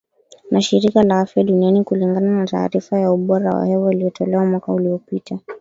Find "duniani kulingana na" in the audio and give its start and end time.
1.43-2.45